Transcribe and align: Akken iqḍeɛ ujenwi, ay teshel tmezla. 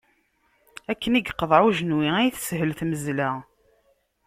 Akken 0.91 1.13
iqḍeɛ 1.19 1.61
ujenwi, 1.67 2.09
ay 2.19 2.29
teshel 2.33 2.71
tmezla. 2.79 3.29